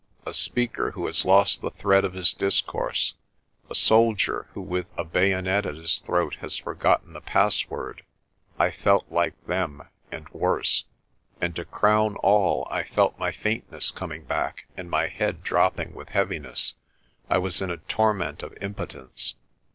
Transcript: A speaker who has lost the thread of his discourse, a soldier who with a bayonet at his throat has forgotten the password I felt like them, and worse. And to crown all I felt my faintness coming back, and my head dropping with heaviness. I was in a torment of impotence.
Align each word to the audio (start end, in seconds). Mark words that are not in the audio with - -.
A 0.25 0.33
speaker 0.33 0.89
who 0.93 1.05
has 1.05 1.25
lost 1.25 1.61
the 1.61 1.69
thread 1.69 2.03
of 2.03 2.13
his 2.13 2.33
discourse, 2.33 3.13
a 3.69 3.75
soldier 3.75 4.47
who 4.55 4.59
with 4.63 4.87
a 4.97 5.03
bayonet 5.03 5.67
at 5.67 5.75
his 5.75 5.99
throat 5.99 6.37
has 6.39 6.57
forgotten 6.57 7.13
the 7.13 7.21
password 7.21 8.03
I 8.57 8.71
felt 8.71 9.05
like 9.11 9.39
them, 9.45 9.87
and 10.11 10.27
worse. 10.29 10.85
And 11.39 11.55
to 11.55 11.65
crown 11.65 12.15
all 12.15 12.67
I 12.71 12.81
felt 12.83 13.19
my 13.19 13.31
faintness 13.31 13.91
coming 13.91 14.23
back, 14.23 14.65
and 14.75 14.89
my 14.89 15.05
head 15.05 15.43
dropping 15.43 15.93
with 15.93 16.09
heaviness. 16.09 16.73
I 17.29 17.37
was 17.37 17.61
in 17.61 17.69
a 17.69 17.77
torment 17.77 18.41
of 18.41 18.57
impotence. 18.59 19.35